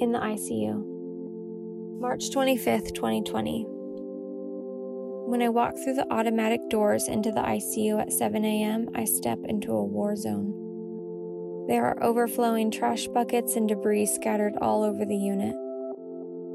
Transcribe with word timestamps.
in 0.00 0.12
the 0.12 0.18
ICU. 0.18 2.00
March 2.00 2.30
25th, 2.30 2.94
2020. 2.94 3.66
When 5.26 5.42
I 5.42 5.48
walk 5.48 5.74
through 5.76 5.94
the 5.94 6.06
automatic 6.12 6.60
doors 6.70 7.08
into 7.08 7.30
the 7.30 7.40
ICU 7.40 8.00
at 8.00 8.12
7 8.12 8.44
a.m., 8.44 8.88
I 8.94 9.04
step 9.04 9.38
into 9.44 9.72
a 9.72 9.84
war 9.84 10.16
zone. 10.16 10.54
There 11.68 11.84
are 11.84 12.02
overflowing 12.02 12.70
trash 12.70 13.08
buckets 13.08 13.56
and 13.56 13.68
debris 13.68 14.06
scattered 14.06 14.54
all 14.60 14.82
over 14.84 15.04
the 15.04 15.16
unit. 15.16 15.54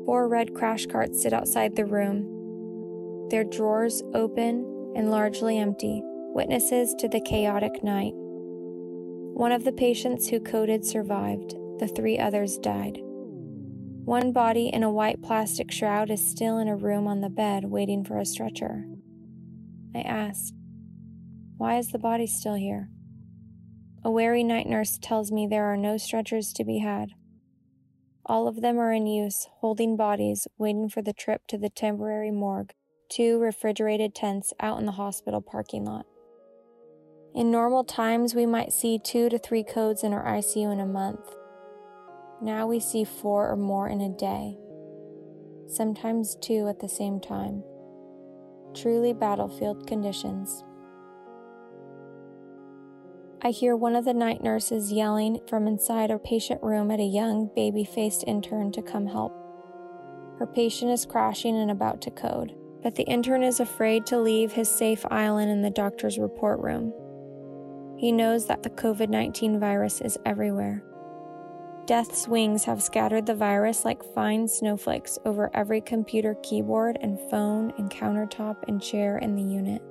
Four 0.06 0.28
red 0.28 0.54
crash 0.54 0.86
carts 0.86 1.22
sit 1.22 1.34
outside 1.34 1.76
the 1.76 1.86
room, 1.86 3.28
their 3.30 3.44
drawers 3.44 4.02
open 4.14 4.94
and 4.96 5.12
largely 5.12 5.58
empty, 5.58 6.02
witnesses 6.04 6.96
to 7.00 7.08
the 7.08 7.22
chaotic 7.22 7.84
night. 7.84 8.14
One 8.16 9.52
of 9.52 9.64
the 9.64 9.72
patients 9.72 10.30
who 10.30 10.40
coded 10.40 10.86
survived, 10.86 11.56
the 11.80 11.88
three 11.88 12.20
others 12.20 12.58
died. 12.58 13.00
One 14.06 14.34
body 14.34 14.68
in 14.68 14.84
a 14.84 14.92
white 14.92 15.22
plastic 15.22 15.72
shroud 15.72 16.12
is 16.12 16.30
still 16.30 16.58
in 16.58 16.68
a 16.68 16.76
room 16.76 17.08
on 17.08 17.22
the 17.22 17.30
bed 17.30 17.64
waiting 17.64 18.04
for 18.04 18.18
a 18.18 18.26
stretcher. 18.26 18.84
I 19.96 20.02
asked, 20.02 20.54
Why 21.56 21.78
is 21.78 21.88
the 21.88 22.00
body 22.00 22.28
still 22.28 22.56
here? 22.56 22.90
A 24.04 24.12
wary 24.12 24.44
night 24.44 24.68
nurse 24.68 25.00
tells 25.02 25.32
me 25.32 25.48
there 25.48 25.72
are 25.72 25.78
no 25.78 25.96
stretchers 25.96 26.52
to 26.52 26.66
be 26.66 26.80
had. 26.80 27.12
All 28.26 28.46
of 28.46 28.60
them 28.60 28.78
are 28.78 28.92
in 28.92 29.08
use, 29.08 29.48
holding 29.62 29.96
bodies, 29.96 30.50
waiting 30.58 30.90
for 30.90 31.02
the 31.02 31.14
trip 31.14 31.48
to 31.48 31.58
the 31.58 31.70
temporary 31.70 32.32
morgue, 32.32 32.74
two 33.08 33.40
refrigerated 33.40 34.14
tents 34.14 34.52
out 34.60 34.80
in 34.80 34.86
the 34.86 34.92
hospital 34.92 35.40
parking 35.40 35.86
lot. 35.86 36.06
In 37.34 37.52
normal 37.52 37.86
times, 37.86 38.36
we 38.36 38.46
might 38.46 38.74
see 38.74 39.00
two 39.00 39.30
to 39.30 39.40
three 39.40 39.64
codes 39.64 40.04
in 40.04 40.12
our 40.12 40.26
ICU 40.26 40.74
in 40.74 40.82
a 40.82 40.86
month. 40.86 41.36
Now 42.42 42.68
we 42.68 42.80
see 42.80 43.04
four 43.04 43.50
or 43.50 43.56
more 43.56 43.88
in 43.88 44.02
a 44.02 44.10
day, 44.10 44.58
sometimes 45.68 46.36
two 46.42 46.68
at 46.68 46.80
the 46.80 46.90
same 46.90 47.20
time. 47.20 47.64
Truly 48.74 49.14
battlefield 49.14 49.88
conditions. 49.88 50.64
I 53.46 53.52
hear 53.52 53.76
one 53.76 53.96
of 53.96 54.06
the 54.06 54.14
night 54.14 54.42
nurses 54.42 54.92
yelling 54.92 55.42
from 55.50 55.68
inside 55.68 56.12
a 56.12 56.18
patient 56.18 56.64
room 56.64 56.90
at 56.92 57.02
a 57.02 57.04
young, 57.04 57.50
baby 57.54 57.84
faced 57.84 58.24
intern 58.26 58.72
to 58.72 58.82
come 58.82 59.06
help. 59.06 59.34
Her 60.40 60.48
patient 60.48 60.92
is 60.92 61.06
crashing 61.06 61.58
and 61.58 61.70
about 61.70 62.02
to 62.04 62.12
code, 62.12 62.56
but 62.82 62.96
the 62.96 63.04
intern 63.04 63.44
is 63.44 63.60
afraid 63.60 64.06
to 64.08 64.20
leave 64.20 64.54
his 64.54 64.70
safe 64.70 65.06
island 65.12 65.52
in 65.52 65.62
the 65.62 65.70
doctor's 65.70 66.18
report 66.18 66.60
room. 66.62 66.94
He 67.98 68.12
knows 68.12 68.48
that 68.48 68.64
the 68.64 68.70
COVID 68.70 69.10
19 69.10 69.60
virus 69.60 70.02
is 70.02 70.18
everywhere. 70.26 70.84
Death's 71.86 72.30
wings 72.30 72.64
have 72.64 72.82
scattered 72.82 73.26
the 73.26 73.36
virus 73.36 73.84
like 73.84 74.02
fine 74.14 74.48
snowflakes 74.48 75.20
over 75.26 75.52
every 75.54 75.82
computer 75.82 76.36
keyboard 76.42 76.98
and 77.02 77.20
phone 77.30 77.74
and 77.78 77.92
countertop 77.92 78.56
and 78.70 78.82
chair 78.82 79.18
in 79.18 79.36
the 79.36 79.44
unit. 79.44 79.82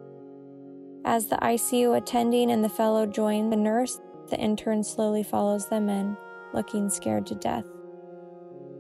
As 1.04 1.26
the 1.26 1.36
ICU 1.36 1.94
attending 1.94 2.50
and 2.50 2.64
the 2.64 2.70
fellow 2.70 3.04
join 3.04 3.50
the 3.50 3.56
nurse, 3.56 4.00
the 4.30 4.38
intern 4.38 4.82
slowly 4.82 5.22
follows 5.22 5.68
them 5.68 5.90
in, 5.90 6.16
looking 6.54 6.88
scared 6.88 7.26
to 7.26 7.34
death. 7.34 7.66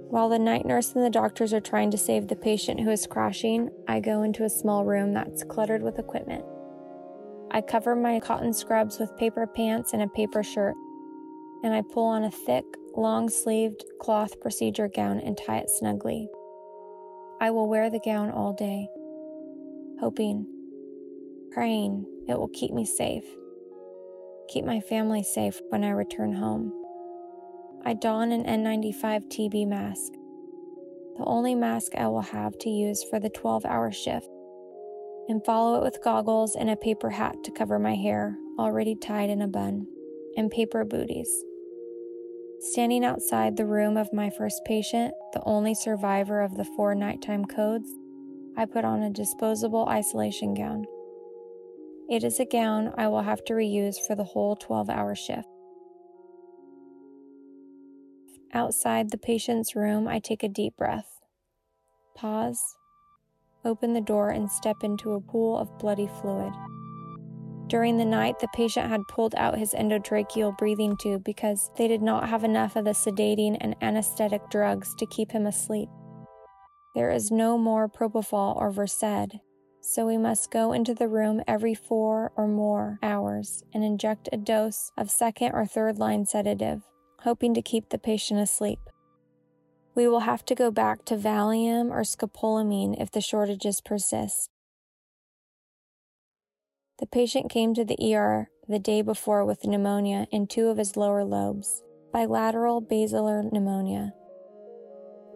While 0.08 0.30
the 0.30 0.38
night 0.38 0.64
nurse 0.64 0.92
and 0.92 1.04
the 1.04 1.10
doctors 1.10 1.52
are 1.52 1.60
trying 1.60 1.90
to 1.90 1.98
save 1.98 2.28
the 2.28 2.36
patient 2.36 2.80
who 2.80 2.90
is 2.90 3.06
crashing, 3.06 3.68
I 3.88 4.00
go 4.00 4.22
into 4.22 4.44
a 4.44 4.50
small 4.50 4.86
room 4.86 5.12
that's 5.12 5.44
cluttered 5.44 5.82
with 5.82 5.98
equipment. 5.98 6.44
I 7.50 7.60
cover 7.60 7.94
my 7.94 8.20
cotton 8.20 8.54
scrubs 8.54 8.98
with 8.98 9.16
paper 9.18 9.46
pants 9.46 9.92
and 9.92 10.00
a 10.00 10.08
paper 10.08 10.42
shirt, 10.42 10.74
and 11.62 11.74
I 11.74 11.82
pull 11.82 12.06
on 12.06 12.24
a 12.24 12.30
thick, 12.30 12.64
long 12.96 13.28
sleeved 13.28 13.84
cloth 14.00 14.40
procedure 14.40 14.88
gown 14.88 15.18
and 15.20 15.36
tie 15.36 15.58
it 15.58 15.70
snugly. 15.70 16.28
I 17.40 17.50
will 17.50 17.68
wear 17.68 17.90
the 17.90 18.00
gown 18.04 18.30
all 18.30 18.52
day, 18.52 18.88
hoping, 20.00 20.46
praying 21.50 22.06
it 22.28 22.38
will 22.38 22.48
keep 22.48 22.72
me 22.72 22.84
safe, 22.84 23.24
keep 24.48 24.64
my 24.64 24.80
family 24.80 25.22
safe 25.22 25.60
when 25.70 25.84
I 25.84 25.90
return 25.90 26.32
home. 26.32 26.72
I 27.84 27.94
don 27.94 28.30
an 28.30 28.44
N95 28.44 29.26
TB 29.28 29.66
mask, 29.66 30.12
the 31.16 31.24
only 31.24 31.54
mask 31.54 31.94
I 31.96 32.06
will 32.08 32.20
have 32.22 32.56
to 32.58 32.70
use 32.70 33.04
for 33.10 33.18
the 33.18 33.30
12 33.30 33.64
hour 33.64 33.90
shift 33.90 34.28
and 35.28 35.44
follow 35.44 35.78
it 35.78 35.82
with 35.82 36.02
goggles 36.02 36.56
and 36.56 36.70
a 36.70 36.76
paper 36.76 37.10
hat 37.10 37.36
to 37.44 37.50
cover 37.50 37.78
my 37.78 37.94
hair, 37.94 38.36
already 38.58 38.94
tied 38.94 39.30
in 39.30 39.42
a 39.42 39.48
bun, 39.48 39.86
and 40.36 40.50
paper 40.50 40.84
booties. 40.84 41.44
Standing 42.70 43.04
outside 43.04 43.56
the 43.56 43.66
room 43.66 43.96
of 43.96 44.12
my 44.12 44.30
first 44.30 44.62
patient, 44.64 45.12
the 45.32 45.42
only 45.44 45.74
survivor 45.74 46.40
of 46.40 46.56
the 46.56 46.64
four 46.64 46.94
nighttime 46.94 47.44
codes, 47.44 47.90
I 48.56 48.66
put 48.66 48.84
on 48.84 49.02
a 49.02 49.10
disposable 49.10 49.86
isolation 49.88 50.54
gown. 50.54 50.84
It 52.08 52.24
is 52.24 52.38
a 52.40 52.44
gown 52.44 52.94
I 52.96 53.08
will 53.08 53.22
have 53.22 53.44
to 53.46 53.54
reuse 53.54 53.96
for 54.06 54.14
the 54.14 54.24
whole 54.24 54.56
12 54.56 54.90
hour 54.90 55.14
shift. 55.14 55.48
Outside 58.52 59.10
the 59.10 59.18
patient's 59.18 59.74
room, 59.74 60.06
I 60.06 60.18
take 60.18 60.42
a 60.42 60.48
deep 60.48 60.76
breath. 60.76 61.20
Pause 62.14 62.76
open 63.64 63.92
the 63.92 64.00
door, 64.00 64.30
and 64.30 64.50
step 64.50 64.76
into 64.82 65.12
a 65.12 65.20
pool 65.20 65.58
of 65.58 65.78
bloody 65.78 66.08
fluid. 66.20 66.52
During 67.72 67.96
the 67.96 68.04
night, 68.04 68.38
the 68.38 68.48
patient 68.48 68.90
had 68.90 69.08
pulled 69.08 69.34
out 69.34 69.56
his 69.56 69.72
endotracheal 69.72 70.58
breathing 70.58 70.94
tube 70.94 71.24
because 71.24 71.70
they 71.78 71.88
did 71.88 72.02
not 72.02 72.28
have 72.28 72.44
enough 72.44 72.76
of 72.76 72.84
the 72.84 72.90
sedating 72.90 73.56
and 73.62 73.74
anesthetic 73.80 74.42
drugs 74.50 74.94
to 74.96 75.06
keep 75.06 75.32
him 75.32 75.46
asleep. 75.46 75.88
There 76.94 77.10
is 77.10 77.30
no 77.30 77.56
more 77.56 77.88
propofol 77.88 78.56
or 78.56 78.70
Versed, 78.70 79.38
so 79.80 80.06
we 80.06 80.18
must 80.18 80.50
go 80.50 80.74
into 80.74 80.92
the 80.92 81.08
room 81.08 81.40
every 81.48 81.74
four 81.74 82.30
or 82.36 82.46
more 82.46 82.98
hours 83.02 83.64
and 83.72 83.82
inject 83.82 84.28
a 84.30 84.36
dose 84.36 84.92
of 84.98 85.10
second 85.10 85.52
or 85.54 85.64
third 85.64 85.98
line 85.98 86.26
sedative, 86.26 86.82
hoping 87.20 87.54
to 87.54 87.62
keep 87.62 87.88
the 87.88 87.96
patient 87.96 88.38
asleep. 88.38 88.80
We 89.94 90.06
will 90.06 90.20
have 90.20 90.44
to 90.44 90.54
go 90.54 90.70
back 90.70 91.06
to 91.06 91.16
Valium 91.16 91.90
or 91.90 92.02
scopolamine 92.02 93.00
if 93.00 93.10
the 93.10 93.22
shortages 93.22 93.80
persist. 93.80 94.51
The 96.98 97.06
patient 97.06 97.50
came 97.50 97.74
to 97.74 97.84
the 97.84 98.14
ER 98.14 98.50
the 98.68 98.78
day 98.78 99.02
before 99.02 99.44
with 99.44 99.66
pneumonia 99.66 100.26
in 100.30 100.46
two 100.46 100.68
of 100.68 100.78
his 100.78 100.96
lower 100.96 101.24
lobes, 101.24 101.82
bilateral 102.12 102.80
basilar 102.80 103.42
pneumonia. 103.42 104.12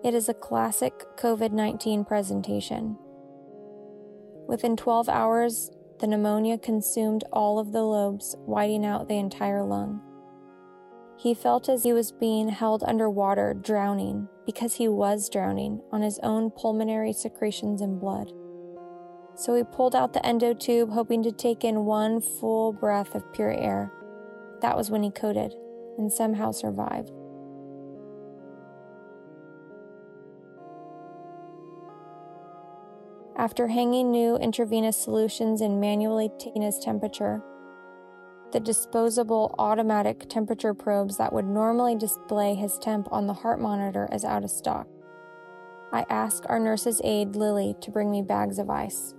It 0.05 0.15
is 0.15 0.28
a 0.28 0.34
classic 0.34 0.93
COVID 1.17 1.53
19 1.53 2.05
presentation. 2.05 2.97
Within 4.47 4.77
12 4.77 5.09
hours, 5.09 5.71
the 5.99 6.06
pneumonia 6.06 6.59
consumed 6.59 7.25
all 7.33 7.59
of 7.59 7.73
the 7.73 7.83
lobes, 7.83 8.37
whiting 8.44 8.84
out 8.84 9.09
the 9.09 9.19
entire 9.19 9.65
lung. 9.65 10.00
He 11.19 11.33
felt 11.33 11.69
as 11.69 11.83
he 11.83 11.93
was 11.93 12.12
being 12.12 12.50
held 12.50 12.84
underwater, 12.87 13.55
drowning, 13.55 14.28
because 14.44 14.75
he 14.75 14.87
was 14.88 15.31
drowning 15.31 15.81
on 15.91 16.03
his 16.03 16.21
own 16.23 16.50
pulmonary 16.50 17.15
secretions 17.15 17.81
and 17.81 17.99
blood. 17.99 18.31
So 19.36 19.54
he 19.54 19.62
pulled 19.62 19.94
out 19.94 20.14
the 20.14 20.24
endo 20.24 20.54
tube, 20.54 20.91
hoping 20.91 21.22
to 21.22 21.30
take 21.30 21.62
in 21.62 21.84
one 21.84 22.20
full 22.20 22.72
breath 22.72 23.14
of 23.14 23.32
pure 23.32 23.52
air. 23.52 23.92
That 24.62 24.76
was 24.76 24.91
when 24.91 25.02
he 25.02 25.10
coded 25.10 25.54
and 25.98 26.10
somehow 26.10 26.52
survived. 26.52 27.10
After 33.37 33.69
hanging 33.69 34.11
new 34.11 34.37
intravenous 34.37 34.96
solutions 34.96 35.61
and 35.61 35.78
manually 35.78 36.31
taking 36.38 36.62
his 36.62 36.78
temperature, 36.78 37.43
the 38.52 38.61
disposable 38.61 39.55
automatic 39.58 40.31
temperature 40.31 40.72
probes 40.72 41.19
that 41.19 41.34
would 41.34 41.44
normally 41.44 41.94
display 41.94 42.55
his 42.55 42.78
temp 42.78 43.12
on 43.12 43.26
the 43.26 43.34
heart 43.34 43.61
monitor 43.61 44.08
is 44.11 44.25
out 44.25 44.44
of 44.44 44.50
stock. 44.50 44.88
I 45.93 46.06
ask 46.08 46.44
our 46.49 46.58
nurse's 46.58 47.02
aide, 47.05 47.37
Lily, 47.37 47.76
to 47.82 47.90
bring 47.90 48.11
me 48.11 48.22
bags 48.22 48.58
of 48.58 48.70
ice. 48.70 49.14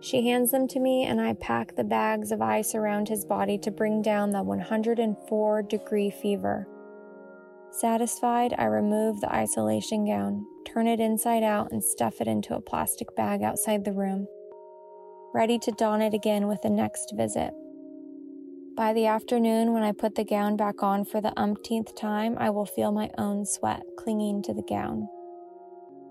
She 0.00 0.28
hands 0.28 0.52
them 0.52 0.68
to 0.68 0.80
me, 0.80 1.04
and 1.04 1.20
I 1.20 1.32
pack 1.34 1.74
the 1.74 1.84
bags 1.84 2.30
of 2.30 2.40
ice 2.40 2.74
around 2.74 3.08
his 3.08 3.24
body 3.24 3.58
to 3.58 3.70
bring 3.70 4.00
down 4.00 4.30
the 4.30 4.42
104 4.42 5.62
degree 5.62 6.10
fever. 6.10 6.68
Satisfied, 7.70 8.54
I 8.56 8.64
remove 8.64 9.20
the 9.20 9.32
isolation 9.32 10.06
gown, 10.06 10.46
turn 10.64 10.86
it 10.86 11.00
inside 11.00 11.42
out, 11.42 11.72
and 11.72 11.82
stuff 11.82 12.20
it 12.20 12.28
into 12.28 12.54
a 12.54 12.60
plastic 12.60 13.14
bag 13.16 13.42
outside 13.42 13.84
the 13.84 13.92
room, 13.92 14.26
ready 15.34 15.58
to 15.58 15.72
don 15.72 16.00
it 16.00 16.14
again 16.14 16.46
with 16.46 16.62
the 16.62 16.70
next 16.70 17.12
visit. 17.16 17.52
By 18.76 18.92
the 18.92 19.06
afternoon, 19.06 19.72
when 19.72 19.82
I 19.82 19.90
put 19.90 20.14
the 20.14 20.24
gown 20.24 20.56
back 20.56 20.82
on 20.82 21.04
for 21.04 21.20
the 21.20 21.36
umpteenth 21.36 21.96
time, 21.96 22.36
I 22.38 22.50
will 22.50 22.66
feel 22.66 22.92
my 22.92 23.10
own 23.18 23.44
sweat 23.44 23.82
clinging 23.98 24.42
to 24.44 24.54
the 24.54 24.62
gown. 24.62 25.08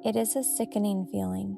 It 0.03 0.17
is 0.17 0.35
a 0.35 0.43
sickening 0.43 1.07
feeling. 1.09 1.57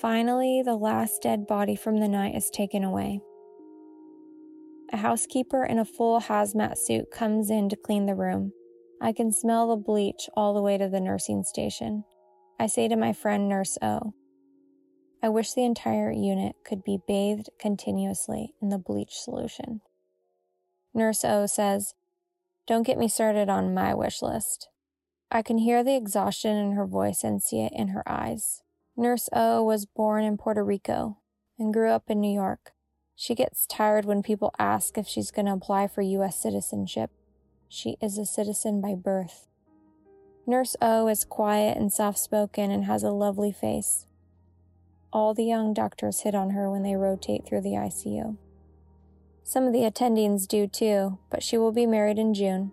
Finally, 0.00 0.62
the 0.62 0.76
last 0.76 1.22
dead 1.22 1.46
body 1.46 1.74
from 1.74 1.98
the 2.00 2.08
night 2.08 2.34
is 2.34 2.50
taken 2.50 2.84
away. 2.84 3.20
A 4.92 4.98
housekeeper 4.98 5.64
in 5.64 5.78
a 5.78 5.84
full 5.84 6.20
hazmat 6.20 6.76
suit 6.76 7.10
comes 7.10 7.50
in 7.50 7.68
to 7.70 7.76
clean 7.76 8.06
the 8.06 8.14
room. 8.14 8.52
I 9.00 9.12
can 9.12 9.32
smell 9.32 9.68
the 9.68 9.76
bleach 9.76 10.28
all 10.36 10.54
the 10.54 10.62
way 10.62 10.76
to 10.76 10.88
the 10.88 11.00
nursing 11.00 11.42
station. 11.42 12.04
I 12.60 12.66
say 12.66 12.88
to 12.88 12.96
my 12.96 13.12
friend 13.12 13.48
Nurse 13.48 13.78
O, 13.80 14.12
I 15.22 15.30
wish 15.30 15.54
the 15.54 15.64
entire 15.64 16.12
unit 16.12 16.56
could 16.64 16.84
be 16.84 16.98
bathed 17.08 17.48
continuously 17.58 18.54
in 18.60 18.68
the 18.68 18.78
bleach 18.78 19.14
solution. 19.14 19.80
Nurse 20.94 21.24
O 21.24 21.46
says, 21.46 21.94
Don't 22.66 22.86
get 22.86 22.98
me 22.98 23.08
started 23.08 23.48
on 23.48 23.74
my 23.74 23.94
wish 23.94 24.20
list. 24.22 24.68
I 25.30 25.42
can 25.42 25.58
hear 25.58 25.82
the 25.82 25.96
exhaustion 25.96 26.56
in 26.56 26.72
her 26.72 26.86
voice 26.86 27.24
and 27.24 27.42
see 27.42 27.62
it 27.62 27.72
in 27.74 27.88
her 27.88 28.02
eyes. 28.06 28.62
Nurse 28.98 29.28
O 29.34 29.62
was 29.62 29.84
born 29.84 30.24
in 30.24 30.38
Puerto 30.38 30.64
Rico 30.64 31.18
and 31.58 31.72
grew 31.72 31.90
up 31.90 32.04
in 32.08 32.18
New 32.18 32.32
York. 32.32 32.72
She 33.14 33.34
gets 33.34 33.66
tired 33.66 34.06
when 34.06 34.22
people 34.22 34.54
ask 34.58 34.96
if 34.96 35.06
she's 35.06 35.30
going 35.30 35.44
to 35.46 35.52
apply 35.52 35.88
for 35.88 36.00
U.S. 36.00 36.40
citizenship. 36.40 37.10
She 37.68 37.98
is 38.00 38.16
a 38.16 38.24
citizen 38.24 38.80
by 38.80 38.94
birth. 38.94 39.48
Nurse 40.46 40.76
O 40.80 41.08
is 41.08 41.24
quiet 41.24 41.76
and 41.76 41.92
soft 41.92 42.18
spoken 42.18 42.70
and 42.70 42.84
has 42.84 43.02
a 43.02 43.10
lovely 43.10 43.52
face. 43.52 44.06
All 45.12 45.34
the 45.34 45.44
young 45.44 45.74
doctors 45.74 46.20
hit 46.20 46.34
on 46.34 46.50
her 46.50 46.70
when 46.70 46.82
they 46.82 46.96
rotate 46.96 47.44
through 47.46 47.62
the 47.62 47.70
ICU. 47.70 48.38
Some 49.44 49.64
of 49.64 49.74
the 49.74 49.80
attendings 49.80 50.48
do 50.48 50.66
too, 50.66 51.18
but 51.30 51.42
she 51.42 51.58
will 51.58 51.72
be 51.72 51.86
married 51.86 52.18
in 52.18 52.32
June, 52.32 52.72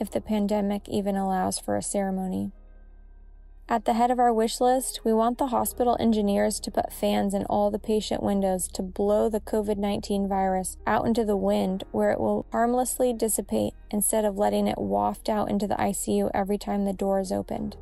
if 0.00 0.10
the 0.10 0.20
pandemic 0.20 0.88
even 0.88 1.16
allows 1.16 1.60
for 1.60 1.76
a 1.76 1.82
ceremony. 1.82 2.52
At 3.70 3.84
the 3.84 3.92
head 3.92 4.10
of 4.10 4.18
our 4.18 4.34
wish 4.34 4.60
list, 4.60 5.02
we 5.04 5.12
want 5.12 5.38
the 5.38 5.46
hospital 5.46 5.96
engineers 6.00 6.58
to 6.58 6.72
put 6.72 6.92
fans 6.92 7.34
in 7.34 7.44
all 7.44 7.70
the 7.70 7.78
patient 7.78 8.20
windows 8.20 8.66
to 8.74 8.82
blow 8.82 9.28
the 9.28 9.38
COVID 9.38 9.76
19 9.76 10.26
virus 10.26 10.76
out 10.88 11.06
into 11.06 11.24
the 11.24 11.36
wind 11.36 11.84
where 11.92 12.10
it 12.10 12.18
will 12.18 12.46
harmlessly 12.50 13.12
dissipate 13.12 13.74
instead 13.88 14.24
of 14.24 14.36
letting 14.36 14.66
it 14.66 14.76
waft 14.76 15.28
out 15.28 15.48
into 15.48 15.68
the 15.68 15.76
ICU 15.76 16.32
every 16.34 16.58
time 16.58 16.84
the 16.84 16.92
door 16.92 17.20
is 17.20 17.30
opened. 17.30 17.76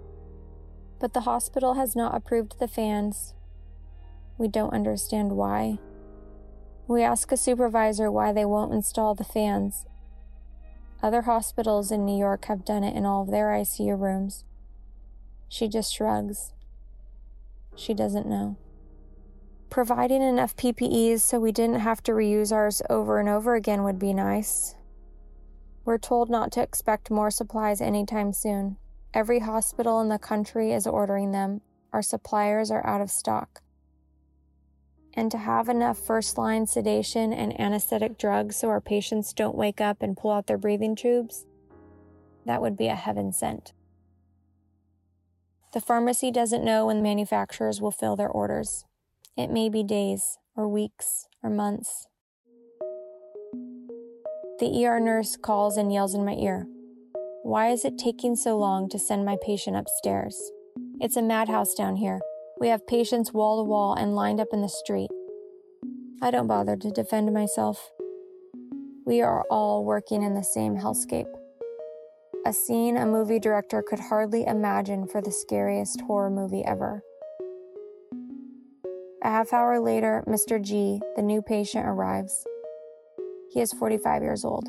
But 1.01 1.15
the 1.15 1.23
hospital 1.23 1.73
has 1.75 1.97
not 1.97 2.15
approved 2.15 2.59
the 2.59 2.69
fans. 2.69 3.33
We 4.37 4.47
don't 4.47 4.75
understand 4.75 5.33
why. 5.33 5.79
We 6.87 7.03
ask 7.03 7.33
a 7.33 7.37
supervisor 7.39 8.11
why 8.11 8.35
they 8.35 8.45
won't 8.45 8.75
install 8.75 9.15
the 9.15 9.25
fans. 9.25 9.87
Other 11.03 11.23
hospitals 11.23 11.91
in 11.91 12.05
New 12.05 12.19
York 12.19 12.45
have 12.45 12.67
done 12.67 12.85
it 12.85 12.95
in 12.95 13.07
all 13.07 13.23
of 13.23 13.31
their 13.31 13.47
ICU 13.47 13.99
rooms. 13.99 14.45
She 15.49 15.69
just 15.69 15.93
shrugs. 15.93 16.53
She 17.75 17.95
doesn't 17.95 18.27
know. 18.27 18.57
Providing 19.71 20.23
enough 20.23 20.57
PPEs 20.57 21.21
so 21.21 21.39
we 21.39 21.53
didn't 21.53 21.81
have 21.81 22.03
to 22.05 22.13
reuse 22.13 22.53
ours 22.53 22.83
over 22.89 23.21
and 23.21 23.29
over 23.29 23.55
again 23.55 23.85
would 23.85 23.99
be 23.99 24.15
nice. 24.15 24.75
We're 25.85 25.99
told 25.99 26.29
not 26.29 26.53
to 26.53 26.63
expect 26.63 27.11
more 27.11 27.31
supplies 27.31 27.81
anytime 27.81 28.33
soon. 28.33 28.77
Every 29.15 29.39
hospital 29.39 30.01
in 30.01 30.09
the 30.09 30.19
country 30.19 30.73
is 30.73 30.87
ordering 30.87 31.33
them. 31.33 31.63
Our 31.93 32.03
suppliers 32.03 32.71
are 32.71 32.87
out 32.87 33.01
of 33.01 33.11
stock. 33.11 33.63
And 35.15 35.31
to 35.31 35.39
have 35.39 35.69
enough 35.69 35.99
first 35.99 36.37
line 36.37 36.67
sedation 36.67 37.33
and 37.33 37.59
anesthetic 37.59 38.19
drugs 38.19 38.57
so 38.57 38.69
our 38.69 38.81
patients 38.81 39.33
don't 39.33 39.57
wake 39.57 39.81
up 39.81 40.03
and 40.03 40.17
pull 40.17 40.31
out 40.31 40.47
their 40.47 40.59
breathing 40.59 40.95
tubes, 40.95 41.47
that 42.45 42.61
would 42.61 42.77
be 42.77 42.89
a 42.89 42.95
heaven 42.95 43.33
sent. 43.33 43.73
The 45.75 45.81
pharmacy 45.83 46.31
doesn't 46.31 46.65
know 46.65 46.87
when 46.87 47.03
manufacturers 47.03 47.81
will 47.81 47.91
fill 47.91 48.17
their 48.17 48.29
orders. 48.31 48.87
It 49.37 49.51
may 49.51 49.69
be 49.69 49.83
days, 49.83 50.39
or 50.57 50.67
weeks, 50.67 51.29
or 51.43 51.51
months. 51.51 52.07
The 54.61 54.87
ER 54.87 54.99
nurse 54.99 55.37
calls 55.37 55.77
and 55.77 55.93
yells 55.93 56.15
in 56.15 56.25
my 56.25 56.33
ear. 56.33 56.67
Why 57.43 57.69
is 57.69 57.85
it 57.85 57.99
taking 57.99 58.35
so 58.35 58.57
long 58.57 58.89
to 58.89 58.99
send 58.99 59.27
my 59.27 59.37
patient 59.43 59.77
upstairs? 59.77 60.51
It's 61.01 61.17
a 61.17 61.23
madhouse 61.23 61.75
down 61.75 61.97
here. 61.97 62.21
We 62.59 62.69
have 62.69 62.87
patients 62.87 63.35
wall 63.35 63.63
to 63.63 63.69
wall 63.69 63.93
and 63.93 64.17
lined 64.17 64.41
up 64.41 64.49
in 64.53 64.63
the 64.63 64.69
street. 64.69 65.11
I 66.23 66.31
don't 66.31 66.47
bother 66.47 66.77
to 66.77 66.91
defend 66.91 67.33
myself. 67.33 67.91
We 69.05 69.21
are 69.21 69.45
all 69.51 69.85
working 69.85 70.23
in 70.23 70.35
the 70.35 70.43
same 70.43 70.77
hellscape 70.77 71.33
a 72.49 72.53
scene 72.53 72.97
a 72.97 73.05
movie 73.05 73.39
director 73.39 73.83
could 73.83 74.01
hardly 74.01 74.47
imagine 74.47 75.07
for 75.07 75.21
the 75.21 75.31
scariest 75.31 76.01
horror 76.01 76.31
movie 76.31 76.65
ever. 76.65 77.03
A 79.23 79.29
half 79.29 79.53
hour 79.53 79.79
later, 79.79 80.25
Mr. 80.27 80.59
G, 80.59 80.99
the 81.15 81.21
new 81.21 81.43
patient, 81.43 81.87
arrives. 81.87 82.47
He 83.53 83.61
is 83.61 83.75
45 83.75 84.23
years 84.23 84.47
old. 84.47 84.67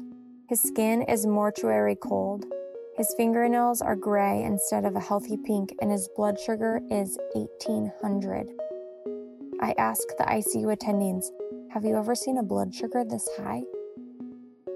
His 0.49 0.61
skin 0.61 1.03
is 1.03 1.25
mortuary 1.25 1.95
cold. 1.95 2.43
His 2.97 3.13
fingernails 3.15 3.81
are 3.81 3.95
gray 3.95 4.43
instead 4.43 4.83
of 4.83 4.97
a 4.97 4.99
healthy 4.99 5.37
pink, 5.37 5.73
and 5.79 5.89
his 5.89 6.09
blood 6.17 6.37
sugar 6.37 6.81
is 6.91 7.17
1800. 7.33 8.49
I 9.61 9.73
ask 9.77 10.05
the 10.17 10.25
ICU 10.25 10.75
attendings, 10.75 11.27
Have 11.71 11.85
you 11.85 11.95
ever 11.95 12.13
seen 12.13 12.39
a 12.39 12.43
blood 12.43 12.75
sugar 12.75 13.05
this 13.05 13.29
high? 13.37 13.61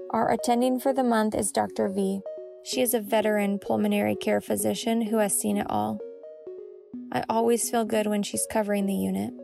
Our 0.08 0.30
attending 0.30 0.80
for 0.80 0.94
the 0.94 1.04
month 1.04 1.34
is 1.34 1.52
Dr. 1.52 1.90
V, 1.90 2.22
she 2.64 2.80
is 2.80 2.94
a 2.94 3.00
veteran 3.00 3.58
pulmonary 3.58 4.16
care 4.16 4.40
physician 4.40 5.02
who 5.02 5.18
has 5.18 5.38
seen 5.38 5.58
it 5.58 5.66
all. 5.68 6.00
I 7.12 7.22
always 7.28 7.70
feel 7.70 7.84
good 7.84 8.06
when 8.06 8.22
she's 8.22 8.46
covering 8.50 8.86
the 8.86 8.94
unit. 8.94 9.34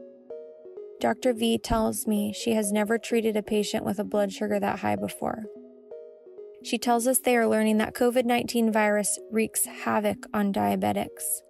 Dr. 1.00 1.34
V 1.34 1.58
tells 1.58 2.06
me 2.06 2.32
she 2.32 2.54
has 2.54 2.72
never 2.72 2.98
treated 2.98 3.36
a 3.36 3.42
patient 3.42 3.84
with 3.84 3.98
a 3.98 4.04
blood 4.04 4.32
sugar 4.32 4.58
that 4.58 4.80
high 4.80 4.96
before. 4.96 5.44
She 6.62 6.78
tells 6.78 7.06
us 7.06 7.18
they 7.18 7.36
are 7.36 7.46
learning 7.46 7.78
that 7.78 7.94
COVID 7.94 8.24
19 8.24 8.72
virus 8.72 9.18
wreaks 9.30 9.66
havoc 9.66 10.26
on 10.32 10.52
diabetics. 10.52 11.40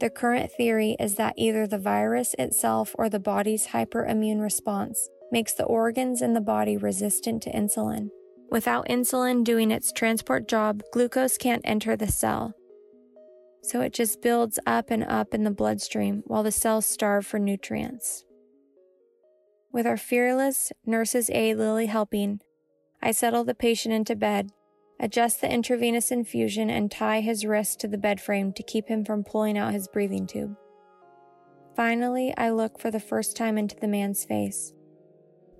The 0.00 0.10
current 0.10 0.50
theory 0.52 0.96
is 0.98 1.16
that 1.16 1.34
either 1.36 1.66
the 1.66 1.78
virus 1.78 2.34
itself 2.38 2.94
or 2.98 3.08
the 3.08 3.18
body's 3.18 3.68
hyperimmune 3.68 4.40
response 4.40 5.08
makes 5.30 5.52
the 5.52 5.64
organs 5.64 6.22
in 6.22 6.34
the 6.34 6.40
body 6.40 6.76
resistant 6.76 7.42
to 7.42 7.52
insulin. 7.52 8.10
Without 8.50 8.88
insulin 8.88 9.44
doing 9.44 9.70
its 9.70 9.92
transport 9.92 10.48
job, 10.48 10.82
glucose 10.92 11.36
can't 11.36 11.62
enter 11.64 11.96
the 11.96 12.10
cell. 12.10 12.54
So 13.62 13.82
it 13.82 13.92
just 13.92 14.22
builds 14.22 14.58
up 14.66 14.90
and 14.90 15.04
up 15.04 15.34
in 15.34 15.44
the 15.44 15.50
bloodstream 15.50 16.22
while 16.26 16.42
the 16.42 16.52
cells 16.52 16.86
starve 16.86 17.26
for 17.26 17.38
nutrients. 17.38 18.24
With 19.70 19.86
our 19.86 19.98
fearless 19.98 20.72
nurse's 20.86 21.28
aide 21.28 21.58
Lily 21.58 21.86
helping, 21.86 22.40
I 23.02 23.12
settle 23.12 23.44
the 23.44 23.54
patient 23.54 23.94
into 23.94 24.16
bed, 24.16 24.50
adjust 24.98 25.42
the 25.42 25.52
intravenous 25.52 26.10
infusion, 26.10 26.70
and 26.70 26.90
tie 26.90 27.20
his 27.20 27.44
wrist 27.44 27.80
to 27.80 27.88
the 27.88 27.98
bed 27.98 28.20
frame 28.20 28.52
to 28.54 28.62
keep 28.62 28.88
him 28.88 29.04
from 29.04 29.24
pulling 29.24 29.58
out 29.58 29.74
his 29.74 29.88
breathing 29.88 30.26
tube. 30.26 30.56
Finally, 31.76 32.32
I 32.38 32.50
look 32.50 32.80
for 32.80 32.90
the 32.90 32.98
first 32.98 33.36
time 33.36 33.58
into 33.58 33.76
the 33.76 33.86
man's 33.86 34.24
face. 34.24 34.72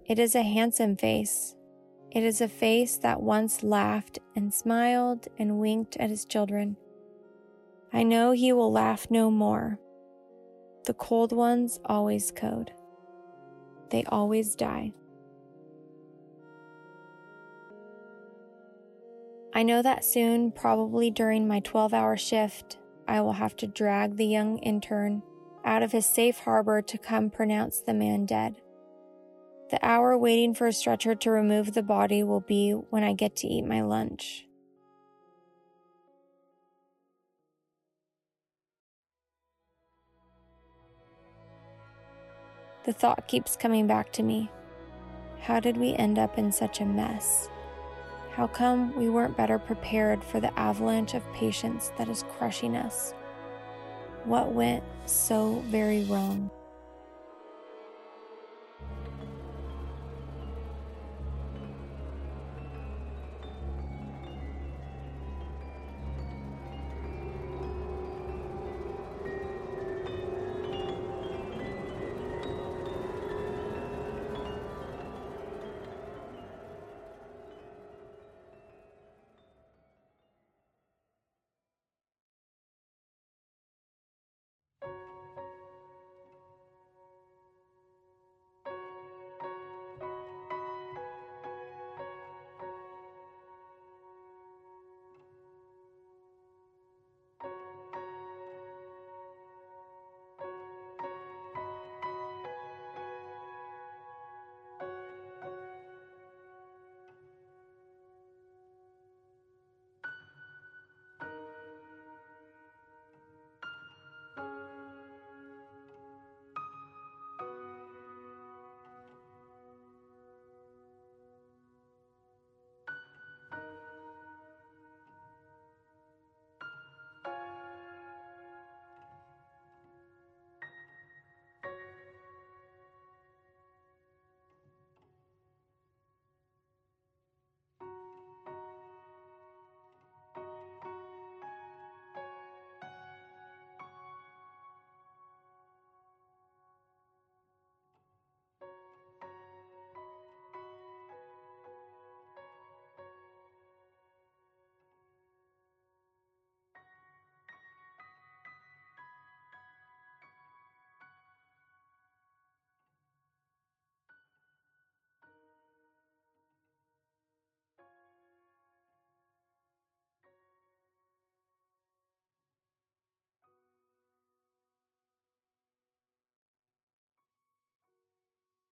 It 0.06 0.18
is 0.18 0.34
a 0.34 0.42
handsome 0.42 0.96
face, 0.96 1.54
it 2.10 2.22
is 2.22 2.40
a 2.40 2.48
face 2.48 2.96
that 2.98 3.20
once 3.20 3.62
laughed 3.62 4.18
and 4.34 4.52
smiled 4.52 5.28
and 5.38 5.58
winked 5.58 5.96
at 5.98 6.10
his 6.10 6.24
children. 6.24 6.76
I 7.92 8.02
know 8.02 8.32
he 8.32 8.52
will 8.52 8.72
laugh 8.72 9.10
no 9.10 9.30
more. 9.30 9.78
The 10.86 10.94
cold 10.94 11.32
ones 11.32 11.78
always 11.84 12.30
code. 12.30 12.72
They 13.90 14.04
always 14.04 14.54
die. 14.54 14.92
I 19.54 19.62
know 19.62 19.82
that 19.82 20.04
soon, 20.04 20.52
probably 20.52 21.10
during 21.10 21.48
my 21.48 21.60
12 21.60 21.92
hour 21.92 22.16
shift, 22.16 22.78
I 23.06 23.20
will 23.20 23.32
have 23.32 23.56
to 23.56 23.66
drag 23.66 24.16
the 24.16 24.26
young 24.26 24.58
intern 24.58 25.22
out 25.64 25.82
of 25.82 25.92
his 25.92 26.06
safe 26.06 26.40
harbor 26.40 26.80
to 26.82 26.98
come 26.98 27.30
pronounce 27.30 27.80
the 27.80 27.94
man 27.94 28.24
dead. 28.26 28.60
The 29.70 29.78
hour 29.84 30.16
waiting 30.16 30.54
for 30.54 30.66
a 30.66 30.72
stretcher 30.72 31.14
to 31.14 31.30
remove 31.30 31.75
the 31.75 31.82
body 31.82 32.22
will 32.22 32.40
be 32.40 32.72
when 32.72 33.02
I 33.02 33.12
get 33.12 33.37
to 33.37 33.46
eat 33.46 33.66
my 33.66 33.82
lunch. 33.82 34.46
The 42.84 42.94
thought 42.94 43.28
keeps 43.28 43.56
coming 43.56 43.87
back 43.87 44.10
to 44.12 44.22
me. 44.22 44.50
How 45.40 45.60
did 45.60 45.76
we 45.76 45.94
end 45.94 46.18
up 46.18 46.38
in 46.38 46.50
such 46.50 46.80
a 46.80 46.87
mess? 46.87 47.50
How 48.32 48.46
come 48.46 48.96
we 48.96 49.10
weren't 49.10 49.37
better 49.37 49.58
prepared 49.58 50.25
for 50.25 50.40
the 50.40 50.58
avalanche 50.58 51.12
of 51.12 51.32
patients 51.34 51.92
that 51.98 52.08
is 52.08 52.25
crushing 52.38 52.75
us? 52.75 53.12
What 54.25 54.52
went 54.52 54.82
so 55.04 55.62
very 55.66 56.04
wrong? 56.04 56.50